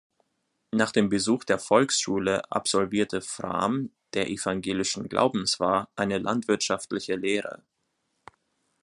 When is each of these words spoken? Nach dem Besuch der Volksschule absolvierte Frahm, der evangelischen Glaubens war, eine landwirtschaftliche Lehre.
Nach 0.71 0.89
dem 0.91 1.09
Besuch 1.09 1.43
der 1.43 1.59
Volksschule 1.59 2.51
absolvierte 2.51 3.21
Frahm, 3.21 3.91
der 4.15 4.29
evangelischen 4.31 5.07
Glaubens 5.09 5.59
war, 5.59 5.89
eine 5.95 6.17
landwirtschaftliche 6.17 7.13
Lehre. 7.15 7.61